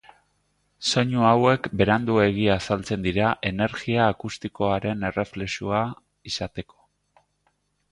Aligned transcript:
Soinu 0.91 1.25
hauek 1.31 1.67
beranduegi 1.81 2.47
azaltzen 2.55 3.05
dira 3.09 3.29
energia 3.51 4.09
akustikoaren 4.15 5.07
erreflexua 5.13 5.85
izateko. 6.33 6.83